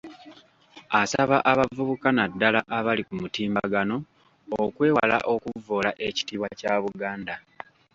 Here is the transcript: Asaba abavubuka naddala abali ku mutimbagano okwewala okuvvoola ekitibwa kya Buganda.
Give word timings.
Asaba 1.01 1.37
abavubuka 1.51 2.07
naddala 2.17 2.59
abali 2.77 3.01
ku 3.07 3.13
mutimbagano 3.21 3.95
okwewala 4.63 5.17
okuvvoola 5.33 5.91
ekitibwa 6.07 6.49
kya 6.59 6.73
Buganda. 6.83 7.35